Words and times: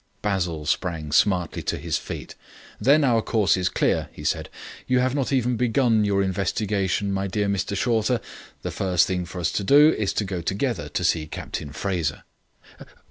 Basil 0.23 0.65
sprang 0.65 1.11
smartly 1.11 1.61
to 1.61 1.77
his 1.77 1.95
feet. 1.99 2.33
"Then 2.79 3.03
our 3.03 3.21
course 3.21 3.55
is 3.55 3.69
clear," 3.69 4.09
he 4.11 4.23
said. 4.23 4.49
"You 4.87 4.97
have 4.97 5.13
not 5.13 5.31
even 5.31 5.57
begun 5.57 6.05
your 6.05 6.23
investigation, 6.23 7.11
my 7.11 7.27
dear 7.27 7.47
Mr 7.47 7.77
Shorter; 7.77 8.19
the 8.63 8.71
first 8.71 9.05
thing 9.05 9.25
for 9.25 9.39
us 9.39 9.51
to 9.51 9.63
do 9.63 9.91
is 9.93 10.11
to 10.13 10.25
go 10.25 10.41
together 10.41 10.89
to 10.89 11.03
see 11.03 11.27
Captain 11.27 11.71
Fraser." 11.71 12.23